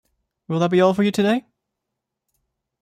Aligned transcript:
Will 0.47 0.57
that 0.57 0.71
be 0.71 0.81
all 0.81 0.95
for 0.95 1.03
you 1.03 1.11
today? 1.11 1.45